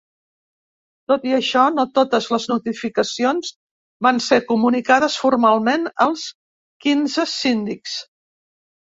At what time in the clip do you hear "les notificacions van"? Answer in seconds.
2.35-4.21